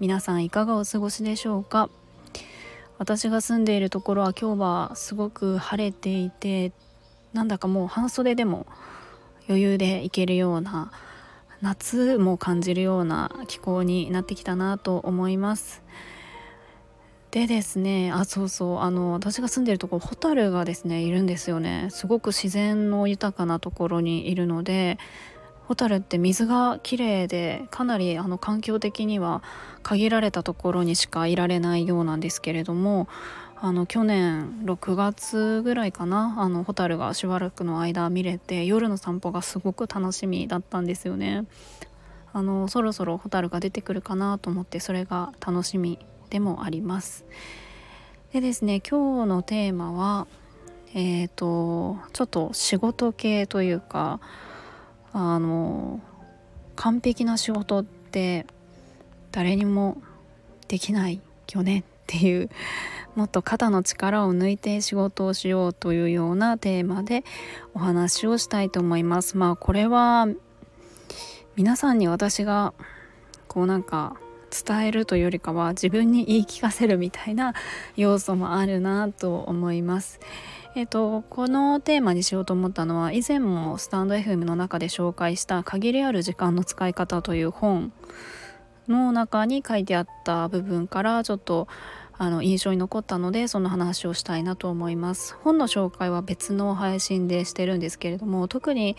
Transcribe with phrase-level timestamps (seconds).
[0.00, 1.90] 皆さんいかがお過ごしでしょうか？
[2.98, 6.70] 私が住んでいるところは今日はすごく晴れていて
[7.32, 8.68] なんだかもう半袖でも
[9.48, 10.92] 余裕でいけるような
[11.62, 15.82] 夏も感じるような気候になってきたなと思います。
[17.32, 21.88] でですねあそうそうあの私が住んでるところホタルがですねいるんですよね。
[21.90, 24.96] すごく自然の豊かなところにいるので
[25.68, 29.42] ホタルって水がきれいでかなりあの環境的には
[29.82, 33.06] 限られたところにしかいられないようなんですけれども
[33.54, 41.44] あの去年6月ぐらいかなあのホタルがしばらくの間見れて夜の散歩がすごく楽しみだったんですよね。
[42.32, 45.98] あのそろそろホタルが出てくるかなと思ってそれが楽しみ
[46.30, 47.26] でもあります。
[48.32, 50.26] でですね今日のテーマは
[50.94, 54.20] えっ、ー、とちょっと仕事系というか
[55.12, 56.00] あの
[56.76, 58.46] 完璧な仕事って
[59.32, 60.00] 誰にも
[60.68, 61.20] できない
[61.52, 62.50] よねっていう
[63.14, 67.24] もっと肩の力を抜いて仕事をしようというようなテーマで
[67.74, 69.36] お話をしたいと思います。
[69.36, 70.28] まあこれは
[71.56, 72.74] 皆さんに私が
[73.48, 74.16] こうなんか
[74.50, 77.54] 伝えるというよりかは自分に言い聞かせるみたいな
[77.96, 80.20] 要素もあるなと思います。
[80.74, 87.92] えっ、とこのテーマにしようと思ったのは以前もスタンド FM の中で紹介した「限りある時間の使い方」という本
[88.86, 91.68] の中に書いてあった部分からちょっと
[92.20, 98.96] あの印象に残ったのでその話をしたいなと思います本の紹介は別の配信でしてるんですけれども特に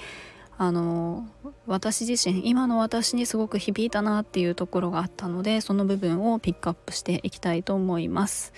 [0.62, 1.25] あの
[1.68, 8.52] 私自身今の私にすごく響いたなっていうところがあったのでその部分をピックアップしていきたいと思います。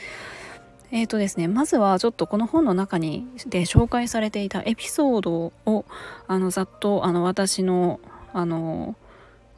[0.92, 5.86] えーとですね、まずはちょっとこの本の中にで紹介されていたエピソードを
[6.28, 8.00] あのざっとあの私の
[8.34, 8.96] あの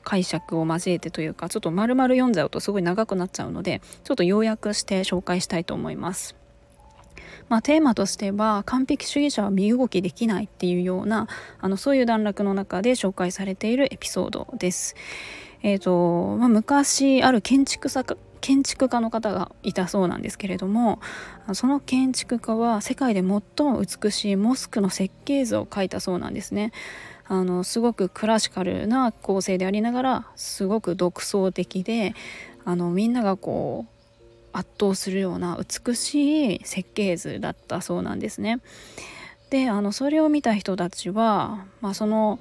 [0.03, 6.35] 解釈を交えてというかちょっと丸々読んじゃうとすごい長くなっちゃうのでちょっと要約して紹介したいと思います。
[7.49, 11.27] まあ、テーマとしては完璧主義者は身動きできないっていうような
[11.59, 14.95] あのそういう段落の中で紹介されているエピソードです。
[15.61, 20.99] えーとまあ、昔ある建築作建築家の方がいたそうなんですけれども
[21.53, 26.73] その建築家は世界で最も美しいモスクの設計図を描いたそうなんですね。
[27.25, 32.13] あのすごくクラシカルな構成でありながらすごく独創的で
[32.65, 33.92] あのみんながこう
[34.53, 38.59] 圧倒するような美しい設計図だったそうなんですね。
[39.49, 42.39] であのそれを見た人たちは、まあ、その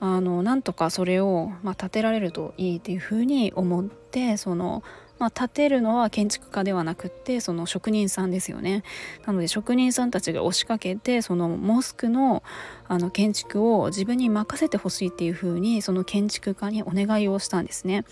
[0.00, 4.82] あのなんとかそれを、まあ、建てられるといいっていうふうに思ってその、
[5.18, 8.82] まあ、建てるのは建築家ではなくってその職人さんですよね。
[9.24, 12.42] なので職人さんたちが押しかけてそのモスクの
[12.86, 18.04] あの建築を自分に任せてほしいっていうふうにその建築家にお願いをしたんですね。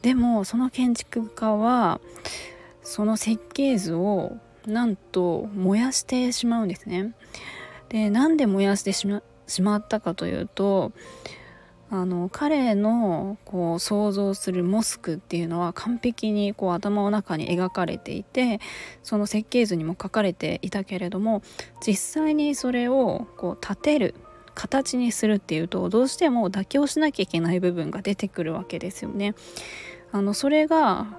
[0.00, 2.00] でもその建築家は
[2.86, 7.14] その設計図をなんと燃やしてしまうんですね。
[7.88, 10.92] でなんで燃やしてしましまったかというと
[11.90, 18.60] あの彼のこう想像するモスクっていうのは完璧にこう頭の中に描かれていて
[19.02, 21.42] その設計図にも書かれていたけれども
[21.84, 24.14] 実際にそれをこう立てる
[24.54, 29.34] 形にするっていうとどうしても妥協しなきゃいけない部分が出てくるわけですよね。
[30.12, 31.18] あのそれが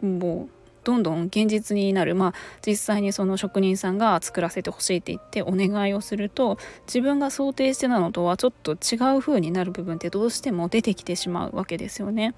[0.00, 2.34] もうどんどん現実になるまあ
[2.66, 12.34] 実際にその職人さんが作らせてほしいって言ってお願いをすると自分が想定してたのとはちょっと違う風になる部分ってどうしても出てきてしまうわけですよね。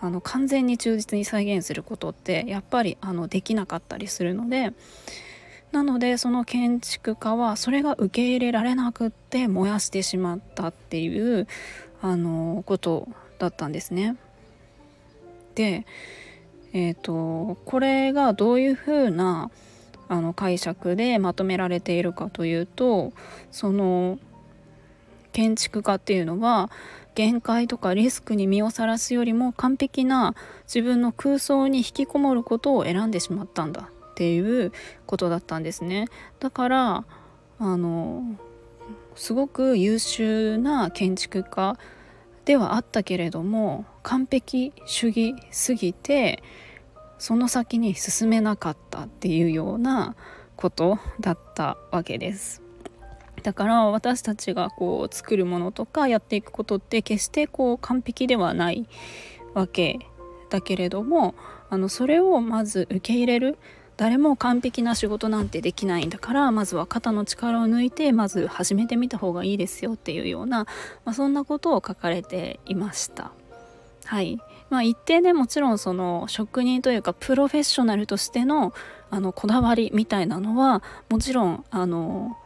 [0.00, 4.72] あの完全に忠実に再現することってやっぱりあのできなかったりするので
[5.72, 11.46] なのでその建築家はそれが受け入れられなくって燃やしてしまったっていう
[12.00, 13.08] あのこと
[13.38, 14.16] だったんですね。
[15.54, 15.84] で
[16.72, 19.50] えーと、これがどういうふうな
[20.08, 23.12] あの解釈でまとめられているかというと
[23.50, 24.18] その
[25.32, 26.70] 建築家っていうのは
[27.14, 30.34] 限界とかリスクに身をさらすよりも完璧な
[30.66, 34.72] 自分の空想に引きこもることを選んでしまったんだっていう
[35.06, 36.06] ことだったんですね。
[36.40, 37.04] だから
[37.58, 38.22] あの
[39.14, 41.76] すごく優秀な建築家
[42.44, 46.42] ではあったけれども完璧主義すぎて
[47.18, 50.16] その先に進めなかったっていうような
[50.56, 52.62] ことだったわけです。
[53.42, 58.88] だから私たちがこう作るものとかやっていくことって決してこう完璧ではない
[59.52, 59.98] わけ
[60.48, 61.34] だけれども
[61.68, 63.58] あのそれをまず受け入れる
[63.98, 70.64] 誰も完璧な仕事なんてできないんだからまずは肩の力を抜いてまず始めてみた方がいいですよっていうような、
[71.04, 73.32] まあ、そんなことを書かれていました。
[74.08, 74.40] はい
[74.70, 78.72] まあ、一定でもちろんその職人というかプロフェッショナルとしての
[79.10, 82.36] あのこだわりみたいなのはもちろんあの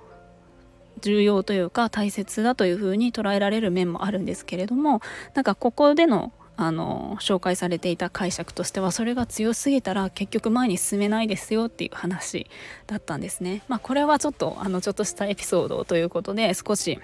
[1.00, 5.02] 重要というか大切だというふうに捉えられる面もあるんですけれども
[5.34, 12.46] なんかここでのあの紹介されていた解釈としてはそれが強すぎたら結局前に進めないですよっていう話
[12.86, 13.62] だったんですね。
[13.68, 17.00] まあ、これはちょっとあのちょっとしたエピソードということで少し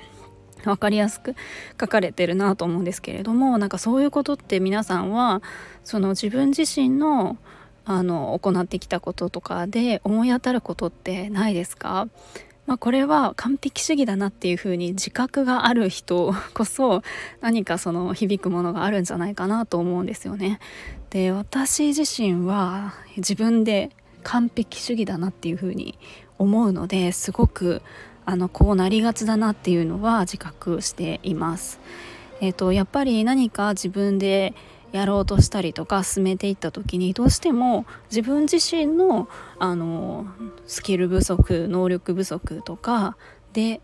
[0.64, 1.34] 分かりやすく
[1.80, 5.42] 書かれてるなと思うんですけれどもなんかそういうことって皆さんは
[5.84, 7.36] その自分自身の
[7.84, 12.08] あの行ってきたこととかで思い当たることってないですか？
[12.66, 17.02] まあ、これは完璧主義だなっていうふうに自覚がある人こそ
[17.40, 20.60] 何かその響くものがあるんじゃないかなと思うんですよね。
[21.08, 23.88] で私自身は自分で
[24.22, 25.98] 完璧主義だなっていうふうに
[26.36, 27.80] 思うのですごく
[28.28, 31.80] あのこうなりがちだなっていうのは自覚しています。
[32.42, 34.52] えーと、やっぱり何か自分で
[34.92, 40.26] やろうとしたりとか進めていった時にどうしても自分自身のあの
[40.66, 43.16] スキル不足能力不足とか
[43.54, 43.80] で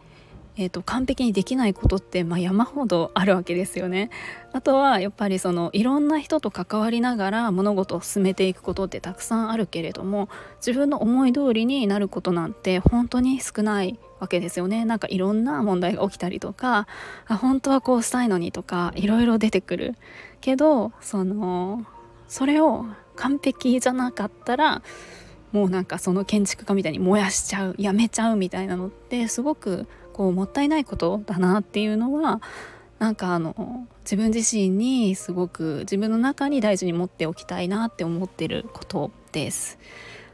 [0.56, 4.10] えーと、完璧にできないことって、まあ、山ほどあるわけですよね。
[4.52, 10.28] あとはやっぱりそのいろんな人と関わりながら物事を進めていくことってたくさんあるけれども
[10.64, 14.84] 自分の思い通りになることなんて本当に少ないわけですよね。
[14.84, 16.86] なんかいろんな問題が起きたりとか
[17.26, 19.94] あ本当はこうしたいのにとかいろいろ出てくる
[20.40, 21.86] けどその
[22.26, 22.86] それを
[23.16, 24.82] 完璧じゃなかったら
[25.52, 32.40] もうなんかその建築家みたいに燃やしちゃうやめちゃうみたいなのってすごくこうもったいないことだなっていうのは
[32.98, 39.78] なんかあの自分自身にすごく自分の中に大事に持っておきたいなって思ってることです。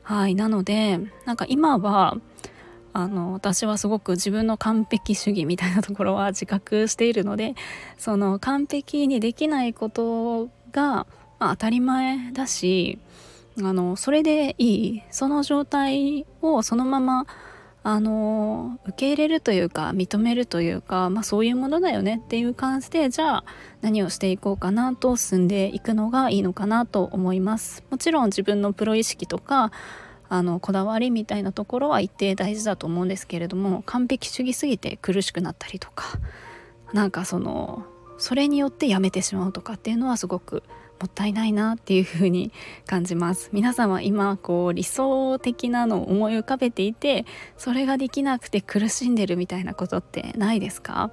[0.03, 2.17] はいなのでなんか今は
[2.93, 7.55] あの私はすごく自分の完璧主義みたいなところは自覚しているので
[7.99, 11.07] その完璧にできないことが、
[11.39, 12.99] まあ、当たり前だし
[13.59, 15.03] あのそれでいい。
[15.11, 17.27] その状態をそのまま
[17.83, 23.45] あの受け入れるというか認めるというか、まあ、そういうものだよねっていう感じでじゃあ
[23.81, 27.83] 何をしていこうかなと進んでいくのがいいのかなと思います。
[27.91, 29.73] もちろん自分のプロ意識とか
[30.31, 36.19] あのこだわりみたいなところは一定大事だと思うんですけれども完璧主義すぎて苦しくなったりとか
[36.93, 37.85] なんかその
[38.17, 40.63] それによってやめてしまうとかっていうのはすごく
[41.01, 42.53] もったいないなっていうふうに
[42.87, 43.49] 感じます。
[43.55, 47.25] 皆さんは今こう理想的なのを思い浮かべていて
[47.57, 51.11] それができなくて苦しんでるみたいなことってないですか？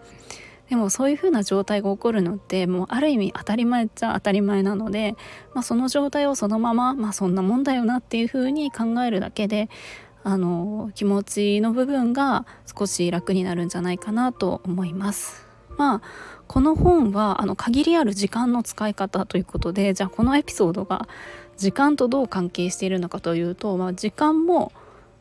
[0.69, 5.15] でもそういう風な状態が起こるのってもうある意味当たり前っちゃ当たり前なので、
[5.53, 9.69] まあ、その状態をそのまま、まあ、そんなもんだよなっていう風に考えるだけで
[10.23, 12.45] あの気持ちの部分が
[12.77, 15.47] 少し楽になるんじゃないかなと思います。
[15.77, 16.01] まあ
[16.47, 21.07] この本はあの限りある時間の使い方ということでじゃあこのエピソードが
[21.57, 24.71] 時間とどう関係しているのかというと、まあ、時間も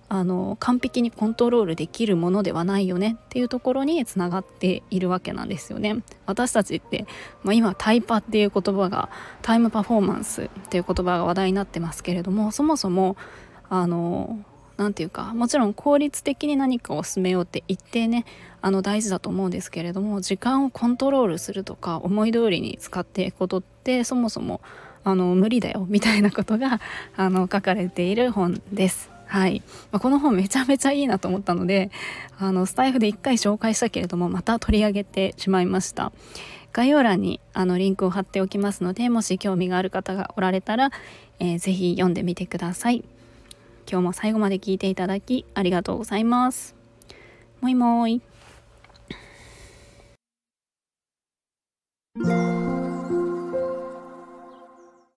[0.09, 6.03] あの完璧にコントロールできるものではないよねっていうところにつながっているわけなんですよね。
[6.27, 7.07] 私たちって、
[7.43, 9.09] まあ、今タイパっていう言葉が
[9.43, 13.17] タイムパフォーマンスっていう言葉が話題になってますけれどもそもそも
[13.69, 14.39] あの
[14.77, 18.25] 何て言うかもちろん効率的に何かを進めようって一定ね
[18.61, 24.61] あの大事だと思うんですけれども時間をコントロールするとか思い通りに使っていくことってそもそも
[25.05, 26.81] あの無理だよみたいなことが
[27.17, 29.16] あの書かれている本です。
[29.27, 31.91] はい、まあ、この本めちゃめちゃいいなと思ったので
[32.39, 36.13] あのスタイフで1回紹介したけれどもまた取り上げてしまいました
[36.73, 40.91] 概要欄にあのリンクを貼っておきますのでもし興味がある方がおられたら、
[41.41, 43.05] えー、ぜひ読んでみてください
[43.91, 46.75] 今日も最後まで聞いていただきありがとうございます。
[47.61, 48.36] もいもーい。